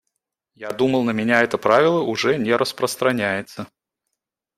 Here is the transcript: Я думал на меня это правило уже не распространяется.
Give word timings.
Я 0.55 0.71
думал 0.71 1.03
на 1.03 1.11
меня 1.11 1.43
это 1.43 1.59
правило 1.59 2.01
уже 2.01 2.39
не 2.39 2.55
распространяется. 2.55 3.67